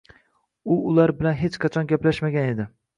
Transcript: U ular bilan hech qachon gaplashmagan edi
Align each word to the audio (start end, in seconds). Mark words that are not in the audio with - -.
U 0.77 0.79
ular 0.93 1.15
bilan 1.21 1.39
hech 1.45 1.61
qachon 1.67 1.95
gaplashmagan 1.95 2.55
edi 2.55 2.73